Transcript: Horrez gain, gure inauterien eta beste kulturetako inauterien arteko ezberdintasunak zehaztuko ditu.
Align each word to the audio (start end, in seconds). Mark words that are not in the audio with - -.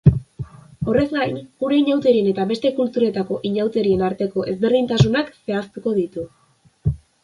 Horrez 0.93 1.03
gain, 1.11 1.37
gure 1.65 1.77
inauterien 1.81 2.31
eta 2.33 2.47
beste 2.53 2.73
kulturetako 2.81 3.39
inauterien 3.53 4.05
arteko 4.11 4.51
ezberdintasunak 4.57 5.35
zehaztuko 5.41 5.99
ditu. 6.05 6.31